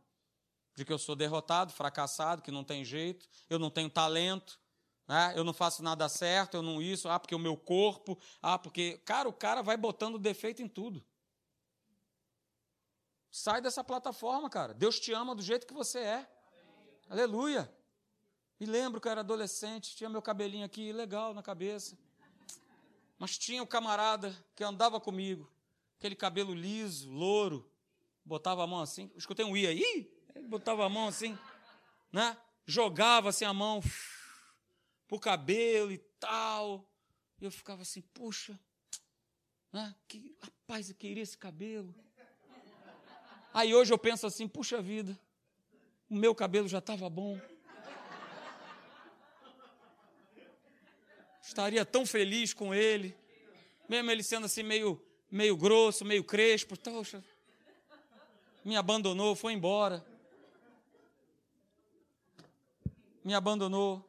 [0.75, 4.61] De que eu sou derrotado, fracassado, que não tem jeito, eu não tenho talento,
[5.09, 5.33] né?
[5.35, 8.99] eu não faço nada certo, eu não isso, ah, porque o meu corpo, ah, porque.
[9.07, 11.03] Cara, o cara vai botando defeito em tudo.
[13.31, 14.75] Sai dessa plataforma, cara.
[14.75, 16.31] Deus te ama do jeito que você é.
[17.09, 17.73] Aleluia.
[18.61, 21.97] E lembro que eu era adolescente, tinha meu cabelinho aqui legal na cabeça.
[23.19, 25.51] Mas tinha o um camarada que andava comigo,
[25.97, 27.71] aquele cabelo liso, louro,
[28.25, 30.13] botava a mão assim, escutei um i aí,
[30.49, 31.37] botava a mão assim,
[32.13, 32.37] né?
[32.67, 33.81] Jogava assim a mão
[35.09, 36.87] pro cabelo e tal.
[37.41, 38.59] E eu ficava assim, puxa,
[39.73, 39.95] né?
[40.07, 41.95] que rapaz, eu queria esse cabelo.
[43.53, 45.19] Aí hoje eu penso assim: puxa vida,
[46.09, 47.41] o meu cabelo já estava bom.
[51.43, 53.17] Estaria tão feliz com ele,
[53.89, 56.77] mesmo ele sendo assim meio, meio grosso, meio crespo.
[56.79, 57.25] Poxa,
[58.63, 60.05] me abandonou, foi embora.
[63.25, 64.08] Me abandonou.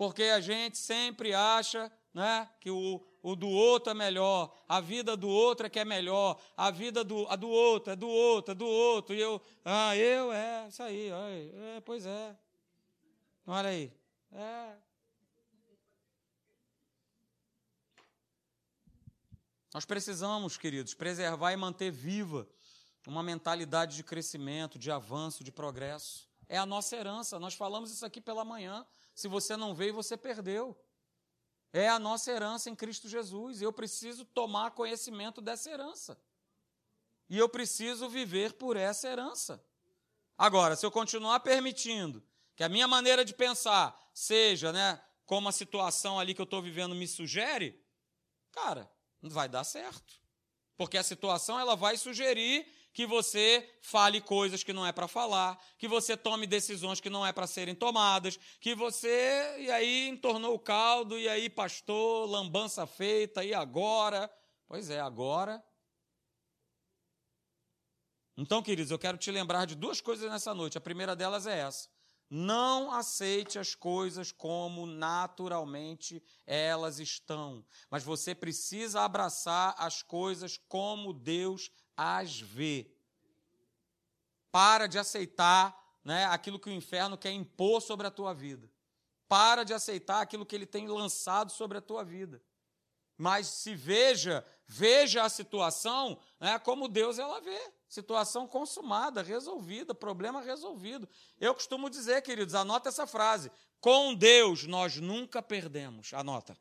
[0.00, 5.14] Porque a gente sempre acha né, que o, o do outro é melhor, a vida
[5.14, 8.52] do outro é que é melhor, a vida do, a do outro é do outro,
[8.52, 12.34] é do outro, e eu, ah, eu, é, isso aí, é, pois é.
[13.46, 13.92] Olha aí,
[14.32, 14.74] é.
[19.74, 22.48] Nós precisamos, queridos, preservar e manter viva
[23.06, 26.26] uma mentalidade de crescimento, de avanço, de progresso.
[26.48, 27.38] É a nossa herança.
[27.38, 28.86] Nós falamos isso aqui pela manhã.
[29.20, 30.74] Se você não veio, você perdeu.
[31.74, 33.60] É a nossa herança em Cristo Jesus.
[33.60, 36.18] Eu preciso tomar conhecimento dessa herança.
[37.28, 39.62] E eu preciso viver por essa herança.
[40.38, 42.22] Agora, se eu continuar permitindo
[42.56, 46.62] que a minha maneira de pensar seja, né, como a situação ali que eu estou
[46.62, 47.78] vivendo me sugere,
[48.50, 50.18] cara, não vai dar certo.
[50.78, 55.58] Porque a situação ela vai sugerir que você fale coisas que não é para falar,
[55.78, 60.54] que você tome decisões que não é para serem tomadas, que você e aí entornou
[60.54, 64.30] o caldo e aí pastor, lambança feita e agora,
[64.66, 65.62] pois é, agora.
[68.36, 70.78] Então, queridos, eu quero te lembrar de duas coisas nessa noite.
[70.78, 71.88] A primeira delas é essa:
[72.30, 81.12] não aceite as coisas como naturalmente elas estão, mas você precisa abraçar as coisas como
[81.12, 82.90] Deus as vê.
[84.50, 88.70] Para de aceitar né, aquilo que o inferno quer impor sobre a tua vida.
[89.28, 92.42] Para de aceitar aquilo que ele tem lançado sobre a tua vida.
[93.18, 97.72] mas se veja, veja a situação né, como Deus ela vê.
[97.86, 101.06] Situação consumada, resolvida, problema resolvido.
[101.38, 106.14] Eu costumo dizer, queridos, anota essa frase: com Deus nós nunca perdemos.
[106.14, 106.56] Anota.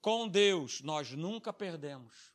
[0.00, 2.30] Com Deus nós nunca perdemos.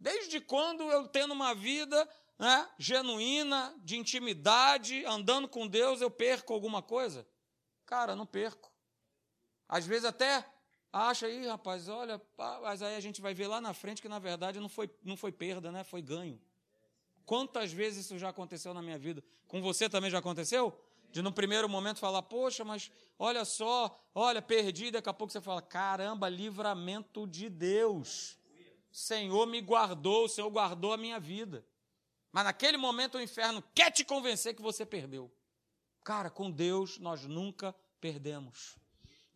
[0.00, 2.08] Desde quando eu tendo uma vida
[2.38, 7.28] né, genuína, de intimidade, andando com Deus, eu perco alguma coisa?
[7.84, 8.72] Cara, não perco.
[9.68, 10.44] Às vezes até
[10.90, 12.20] acha aí, rapaz, olha,
[12.62, 15.18] mas aí a gente vai ver lá na frente que na verdade não foi, não
[15.18, 15.84] foi perda, né?
[15.84, 16.40] Foi ganho.
[17.26, 19.22] Quantas vezes isso já aconteceu na minha vida?
[19.46, 20.76] Com você também já aconteceu?
[21.12, 25.40] De no primeiro momento falar, poxa, mas olha só, olha, perdi, daqui a pouco você
[25.42, 28.39] fala, caramba, livramento de Deus.
[28.90, 31.64] Senhor me guardou, o Senhor guardou a minha vida.
[32.32, 35.30] Mas naquele momento o inferno quer te convencer que você perdeu.
[36.04, 38.76] Cara, com Deus nós nunca perdemos.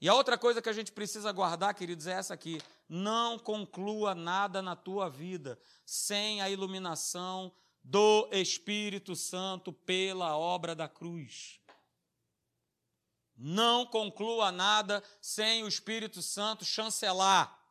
[0.01, 4.15] E a outra coisa que a gente precisa guardar, queridos, é essa aqui: não conclua
[4.15, 11.61] nada na tua vida sem a iluminação do Espírito Santo pela obra da cruz.
[13.37, 17.64] Não conclua nada sem o Espírito Santo chancelar.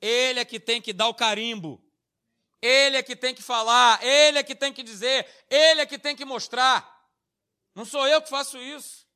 [0.00, 1.82] Ele é que tem que dar o carimbo.
[2.60, 5.98] Ele é que tem que falar, ele é que tem que dizer, ele é que
[5.98, 6.96] tem que mostrar.
[7.74, 9.06] Não sou eu que faço isso.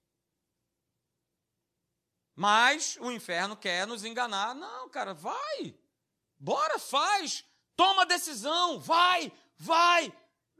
[2.35, 4.55] Mas o inferno quer nos enganar.
[4.55, 5.75] Não, cara, vai.
[6.39, 7.45] Bora, faz.
[7.77, 8.79] Toma decisão.
[8.79, 10.13] Vai, vai,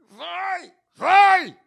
[0.09, 1.59] vai, vai.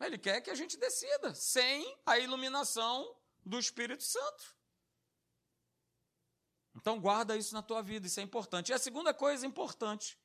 [0.00, 4.56] Ele quer que a gente decida, sem a iluminação do Espírito Santo.
[6.86, 8.70] Então guarda isso na tua vida, isso é importante.
[8.70, 10.16] E a segunda coisa importante,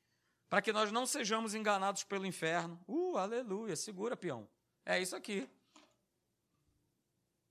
[0.48, 2.80] para que nós não sejamos enganados pelo inferno.
[2.86, 4.48] Uh, aleluia, segura, peão.
[4.86, 5.50] É isso aqui.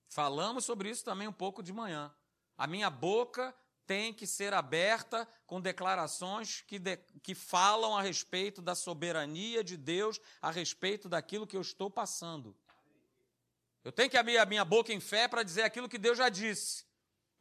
[0.08, 2.10] Falamos sobre isso também um pouco de manhã.
[2.58, 3.54] A minha boca
[3.86, 9.76] tem que ser aberta com declarações que, de, que falam a respeito da soberania de
[9.76, 12.56] Deus, a respeito daquilo que eu estou passando.
[13.84, 16.30] Eu tenho que abrir a minha boca em fé para dizer aquilo que Deus já
[16.30, 16.86] disse.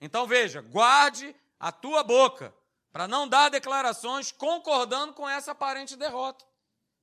[0.01, 2.57] Então veja, guarde a tua boca,
[2.91, 6.45] para não dar declarações concordando com essa aparente derrota.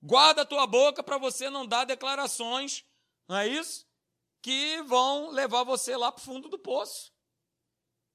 [0.02, 2.84] Guarda a tua boca para você não dar declarações,
[3.28, 3.86] não é isso?
[4.42, 7.14] Que vão levar você lá para o fundo do poço.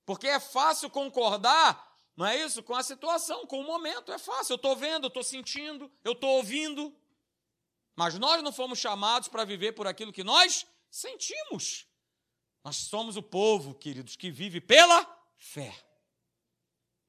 [0.05, 2.63] Porque é fácil concordar, não é isso?
[2.63, 4.13] Com a situação, com o momento.
[4.13, 4.55] É fácil.
[4.55, 6.95] Eu estou vendo, eu estou sentindo, eu estou ouvindo.
[7.95, 11.87] Mas nós não fomos chamados para viver por aquilo que nós sentimos.
[12.65, 15.05] Nós somos o povo, queridos, que vive pela
[15.37, 15.92] fé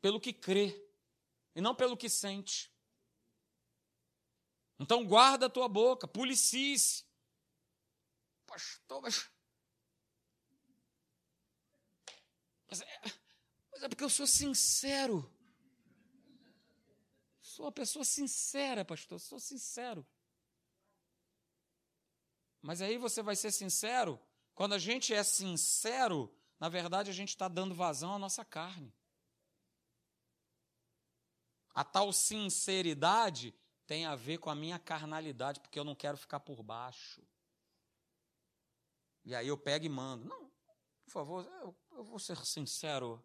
[0.03, 0.85] pelo que crê
[1.55, 2.69] e não pelo que sente.
[4.77, 7.05] Então guarda a tua boca, policie-se.
[8.45, 9.31] Pastor, mas.
[12.81, 13.01] É,
[13.71, 15.33] mas é porque eu sou sincero.
[17.39, 20.05] Sou uma pessoa sincera, pastor, sou sincero.
[22.61, 24.19] Mas aí você vai ser sincero,
[24.53, 28.93] quando a gente é sincero, na verdade a gente está dando vazão à nossa carne.
[31.73, 33.53] A tal sinceridade
[33.85, 37.21] tem a ver com a minha carnalidade, porque eu não quero ficar por baixo.
[39.25, 40.25] E aí eu pego e mando.
[40.25, 40.51] Não,
[41.05, 43.23] por favor, eu, eu vou ser sincero.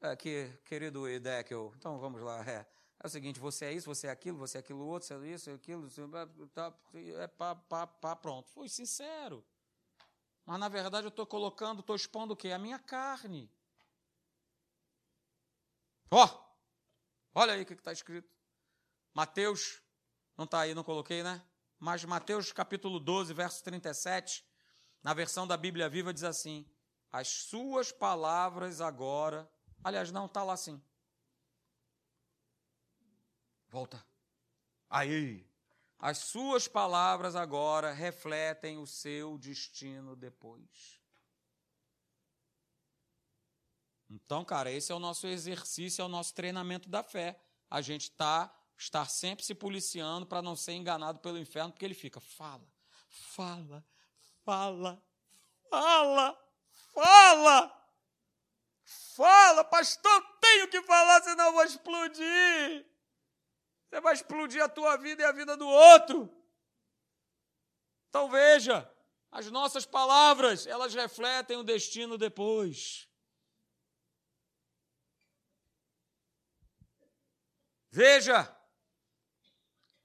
[0.00, 2.42] É, que, querido Edekel, então vamos lá.
[2.48, 2.66] É,
[3.02, 5.26] é o seguinte, você é isso, você é aquilo, você é aquilo outro, você é
[5.28, 6.02] isso, aquilo, você,
[6.54, 8.48] tá, é pá, pá, pá, pronto.
[8.50, 9.44] Fui sincero.
[10.44, 12.50] Mas na verdade eu estou colocando, estou expondo o quê?
[12.50, 13.50] A minha carne.
[16.10, 16.49] Ó, oh,
[17.34, 18.28] Olha aí o que está escrito.
[19.14, 19.80] Mateus,
[20.36, 21.42] não está aí, não coloquei, né?
[21.78, 24.44] Mas Mateus capítulo 12, verso 37,
[25.02, 26.66] na versão da Bíblia Viva, diz assim:
[27.10, 29.50] As suas palavras agora.
[29.82, 30.82] Aliás, não, está lá assim.
[33.68, 34.04] Volta.
[34.88, 35.48] Aí.
[35.98, 40.99] As suas palavras agora refletem o seu destino depois.
[44.10, 47.40] Então, cara, esse é o nosso exercício, é o nosso treinamento da fé.
[47.70, 51.94] A gente tá estar sempre se policiando para não ser enganado pelo inferno, porque ele
[51.94, 52.66] fica, fala,
[53.08, 53.84] fala,
[54.44, 55.00] fala,
[55.70, 56.38] fala,
[56.92, 57.86] fala,
[59.14, 62.86] fala, pastor, tenho que falar, senão eu vou explodir.
[63.88, 66.34] Você vai explodir a tua vida e a vida do outro.
[68.08, 68.90] Então veja,
[69.30, 73.09] as nossas palavras, elas refletem o destino depois.
[77.90, 78.48] Veja,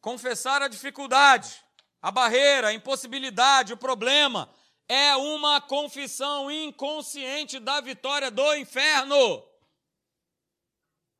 [0.02, 1.64] confessar a dificuldade,
[2.02, 4.50] a barreira, a impossibilidade, o problema,
[4.88, 9.48] é uma confissão inconsciente da vitória do inferno.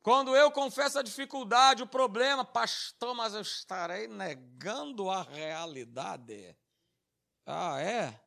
[0.02, 6.56] Quando eu confesso a dificuldade, o problema, pastor, mas eu estarei negando a realidade.
[7.44, 8.20] Ah, é?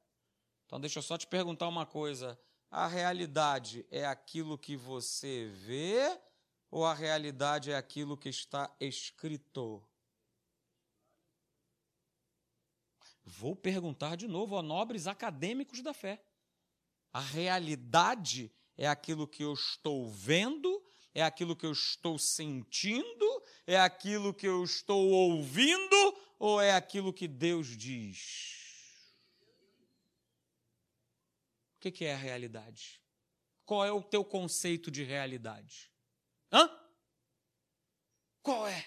[0.65, 2.39] Então deixa eu só te perguntar uma coisa.
[2.69, 6.19] A realidade é aquilo que você vê
[6.71, 9.83] ou a realidade é aquilo que está escrito?
[13.23, 16.23] Vou perguntar de novo a nobres acadêmicos da fé.
[17.11, 23.79] A realidade é aquilo que eu estou vendo, é aquilo que eu estou sentindo, é
[23.79, 28.57] aquilo que eu estou ouvindo ou é aquilo que Deus diz?
[31.75, 33.01] O que é a realidade?
[33.65, 35.91] Qual é o teu conceito de realidade?
[36.51, 36.69] Hã?
[38.41, 38.85] Qual é?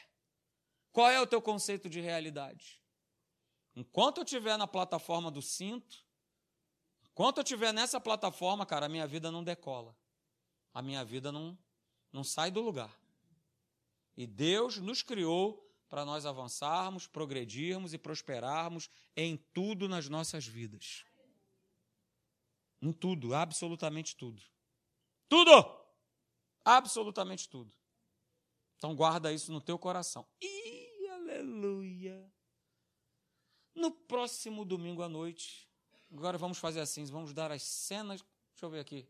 [0.93, 2.83] Qual é o teu conceito de realidade?
[3.75, 6.05] Enquanto eu estiver na plataforma do cinto,
[7.11, 9.97] enquanto eu estiver nessa plataforma, cara, a minha vida não decola.
[10.75, 11.59] A minha vida não,
[12.13, 12.95] não sai do lugar.
[14.17, 21.05] E Deus nos criou para nós avançarmos, progredirmos e prosperarmos em tudo nas nossas vidas.
[22.81, 24.43] Em tudo, absolutamente tudo.
[25.29, 25.82] Tudo!
[26.65, 27.73] Absolutamente tudo.
[28.77, 30.27] Então guarda isso no teu coração.
[30.41, 32.33] Ih, aleluia!
[33.75, 35.69] No próximo domingo à noite,
[36.13, 38.21] agora vamos fazer assim, vamos dar as cenas.
[38.53, 39.09] Deixa eu ver aqui.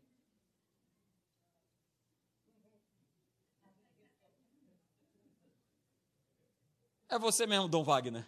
[7.09, 8.27] É você mesmo, Dom Wagner.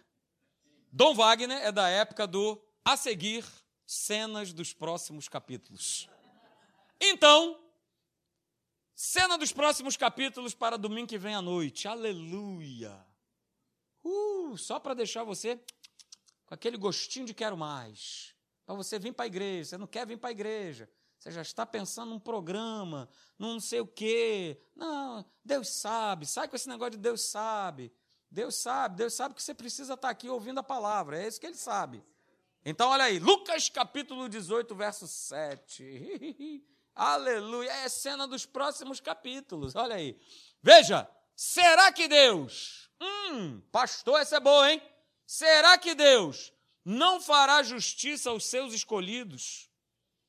[0.92, 3.44] Dom Wagner é da época do a seguir
[3.84, 6.08] cenas dos próximos capítulos.
[7.00, 7.65] Então,
[8.96, 11.86] cena dos próximos capítulos para domingo que vem à noite.
[11.86, 13.06] Aleluia!
[14.02, 15.60] Uh, só para deixar você
[16.46, 18.34] com aquele gostinho de quero mais.
[18.64, 20.90] Para você vir para a igreja, você não quer vir para a igreja.
[21.18, 24.60] Você já está pensando num programa, num não sei o quê.
[24.74, 27.92] Não, Deus sabe, sai com esse negócio de Deus sabe.
[28.30, 31.46] Deus sabe, Deus sabe que você precisa estar aqui ouvindo a palavra, é isso que
[31.46, 32.02] ele sabe.
[32.68, 36.64] Então, olha aí, Lucas capítulo 18, verso 7.
[36.96, 40.20] Aleluia, é cena dos próximos capítulos, olha aí.
[40.60, 44.82] Veja, será que Deus, hum, pastor, essa é boa, hein?
[45.24, 46.52] Será que Deus
[46.84, 49.70] não fará justiça aos seus escolhidos,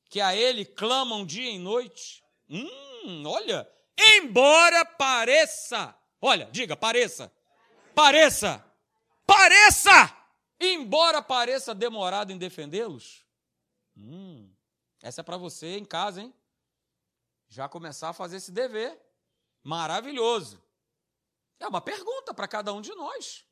[0.08, 2.24] que a Ele clamam dia e noite?
[2.48, 3.68] Hum, olha,
[3.98, 7.34] embora pareça, olha, diga, pareça,
[7.96, 8.64] pareça,
[9.26, 10.16] pareça,
[10.60, 13.26] embora pareça demorado em defendê-los.
[13.96, 14.54] Hum,
[15.02, 16.34] essa é para você em casa, hein?
[17.48, 19.00] Já começar a fazer esse dever.
[19.64, 20.64] Maravilhoso.
[21.60, 23.46] É uma pergunta para cada um de nós.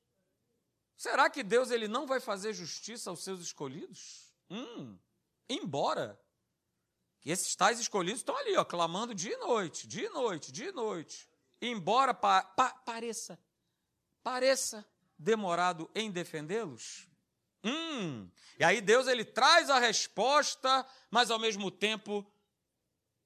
[0.96, 4.34] Será que Deus ele não vai fazer justiça aos seus escolhidos?
[4.50, 4.98] Hum,
[5.50, 6.20] embora
[7.26, 10.72] esses tais escolhidos estão ali, ó, clamando dia e noite, dia e noite, dia e
[10.72, 11.28] noite.
[11.60, 13.40] Embora pa, pa, pareça,
[14.22, 14.86] pareça
[15.18, 17.08] demorado em defendê-los.
[17.64, 22.26] Hum, e aí Deus ele traz a resposta, mas ao mesmo tempo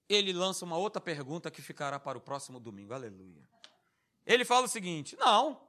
[0.07, 2.93] ele lança uma outra pergunta que ficará para o próximo domingo.
[2.93, 3.43] Aleluia.
[4.25, 5.61] Ele fala o seguinte: não,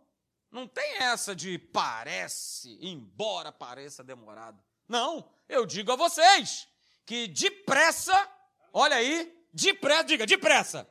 [0.50, 4.62] não tem essa de parece, embora pareça demorado.
[4.88, 6.68] Não, eu digo a vocês
[7.04, 8.28] que depressa,
[8.72, 10.88] olha aí, depressa, diga, depressa.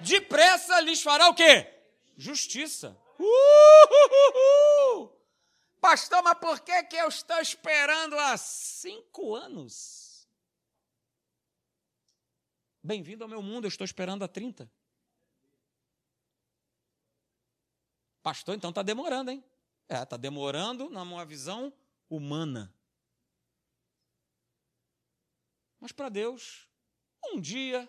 [0.00, 1.66] Depressa lhes fará o quê?
[2.16, 2.99] Justiça.
[3.22, 5.12] Uhul!
[5.80, 10.28] Pastor, mas por que, que eu estou esperando há cinco anos?
[12.82, 14.70] Bem-vindo ao meu mundo, eu estou esperando há 30.
[18.22, 19.44] Pastor, então está demorando, hein?
[19.88, 21.72] É, está demorando numa visão
[22.08, 22.74] humana.
[25.80, 26.68] Mas para Deus,
[27.24, 27.88] um dia.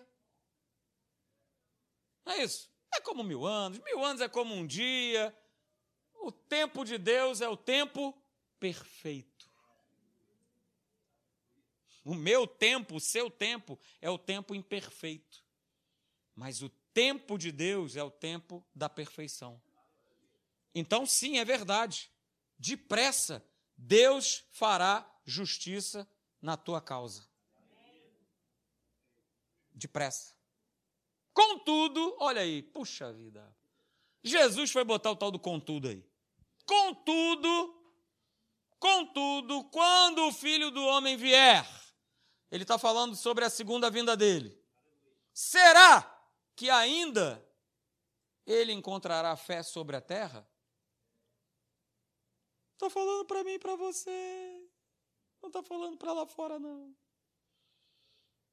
[2.24, 2.71] É isso?
[2.94, 3.78] É como mil anos.
[3.78, 5.36] Mil anos é como um dia.
[6.14, 8.16] O tempo de Deus é o tempo
[8.60, 9.50] perfeito.
[12.04, 15.42] O meu tempo, o seu tempo, é o tempo imperfeito.
[16.34, 19.62] Mas o tempo de Deus é o tempo da perfeição.
[20.74, 22.10] Então, sim, é verdade.
[22.58, 23.44] Depressa,
[23.76, 26.08] Deus fará justiça
[26.40, 27.26] na tua causa.
[29.72, 30.41] Depressa.
[31.32, 33.56] Contudo, olha aí, puxa vida.
[34.22, 36.04] Jesus foi botar o tal do contudo aí.
[36.64, 37.74] Contudo,
[38.78, 41.66] contudo, quando o filho do homem vier,
[42.50, 44.56] ele está falando sobre a segunda vinda dele.
[45.32, 46.02] Será
[46.54, 47.44] que ainda
[48.46, 50.46] ele encontrará fé sobre a terra?
[52.74, 54.68] Está falando para mim e para você.
[55.40, 56.94] Não está falando para lá fora, não.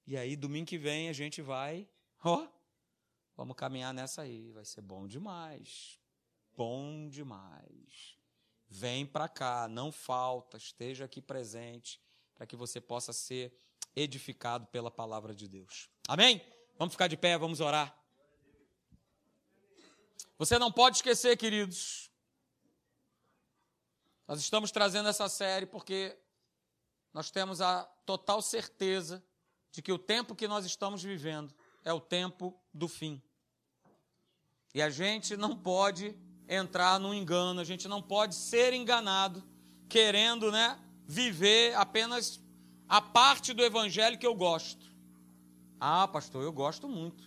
[0.07, 1.88] E aí, domingo que vem, a gente vai,
[2.23, 2.47] ó,
[3.39, 4.51] vamos caminhar nessa aí.
[4.51, 5.97] Vai ser bom demais.
[6.57, 8.17] Bom demais.
[8.67, 12.01] Vem para cá, não falta, esteja aqui presente,
[12.35, 13.57] para que você possa ser
[13.95, 15.89] edificado pela palavra de Deus.
[16.05, 16.45] Amém?
[16.77, 17.97] Vamos ficar de pé, vamos orar.
[20.37, 22.11] Você não pode esquecer, queridos.
[24.27, 26.19] Nós estamos trazendo essa série porque
[27.13, 29.25] nós temos a total certeza
[29.71, 33.23] de que o tempo que nós estamos vivendo é o tempo do fim.
[34.74, 36.15] E a gente não pode
[36.47, 39.43] entrar num engano, a gente não pode ser enganado
[39.88, 42.41] querendo, né, viver apenas
[42.88, 44.88] a parte do evangelho que eu gosto.
[45.80, 47.24] Ah, pastor, eu gosto muito.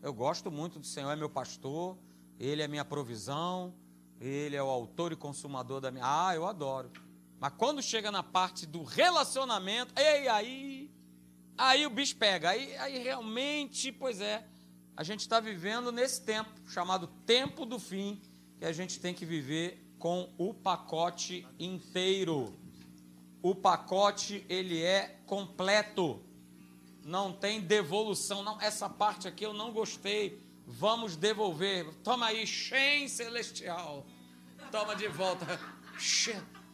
[0.00, 1.96] Eu gosto muito do Senhor, é meu pastor,
[2.38, 3.72] ele é minha provisão,
[4.20, 6.04] Ele é o autor e consumador da minha.
[6.04, 6.90] Ah, eu adoro.
[7.40, 10.90] Mas quando chega na parte do relacionamento, ei, aí,
[11.58, 12.50] aí o bicho pega.
[12.50, 14.46] Aí, aí realmente, pois é,
[14.96, 18.20] a gente está vivendo nesse tempo, chamado tempo do fim,
[18.58, 22.54] que a gente tem que viver com o pacote inteiro.
[23.42, 26.22] O pacote, ele é completo.
[27.04, 28.42] Não tem devolução.
[28.42, 31.86] Não, essa parte aqui eu não gostei vamos devolver.
[32.02, 34.06] Toma aí, Shen Celestial.
[34.70, 35.46] Toma de volta.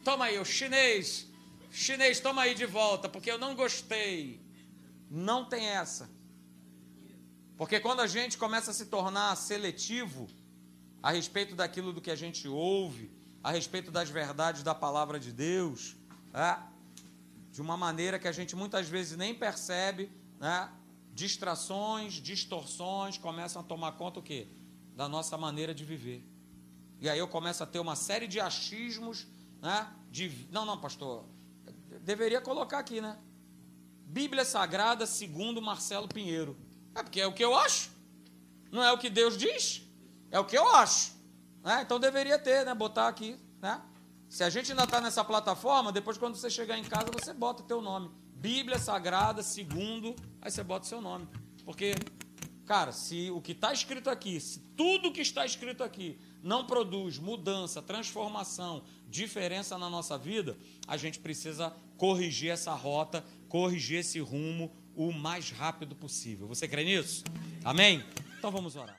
[0.03, 1.27] Toma aí, o chinês.
[1.71, 4.41] Chinês, toma aí de volta, porque eu não gostei.
[5.09, 6.09] Não tem essa.
[7.59, 10.29] Porque quando a gente começa a se tornar seletivo
[11.03, 13.11] a respeito daquilo do que a gente ouve,
[13.43, 15.97] a respeito das verdades da palavra de Deus,
[16.33, 16.57] é,
[17.51, 20.71] de uma maneira que a gente muitas vezes nem percebe, né?
[21.13, 24.47] distrações, distorções começam a tomar conta o quê?
[24.95, 26.25] Da nossa maneira de viver.
[27.01, 29.27] E aí eu começo a ter uma série de achismos,
[29.61, 29.85] né?
[30.09, 31.25] De, não, não, pastor,
[32.03, 33.19] deveria colocar aqui, né?
[34.05, 36.68] Bíblia Sagrada segundo Marcelo Pinheiro.
[36.95, 37.91] É porque é o que eu acho.
[38.71, 39.81] Não é o que Deus diz,
[40.29, 41.13] é o que eu acho.
[41.63, 41.81] Né?
[41.81, 42.73] Então deveria ter, né?
[42.73, 43.81] Botar aqui, né?
[44.29, 47.63] Se a gente ainda está nessa plataforma, depois quando você chegar em casa, você bota
[47.63, 48.11] o teu nome.
[48.35, 51.27] Bíblia Sagrada, segundo, aí você bota o seu nome.
[51.65, 51.95] Porque,
[52.65, 57.17] cara, se o que está escrito aqui, se tudo que está escrito aqui não produz
[57.17, 60.55] mudança, transformação, diferença na nossa vida,
[60.87, 66.47] a gente precisa corrigir essa rota, corrigir esse rumo o mais rápido possível.
[66.47, 67.23] Você crê nisso?
[67.63, 68.03] Amém?
[68.37, 68.97] Então vamos orar.